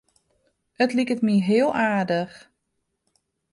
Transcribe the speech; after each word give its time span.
It 0.83 0.91
liket 0.95 1.21
my 1.25 1.35
heel 1.47 1.69
aardich. 1.85 2.35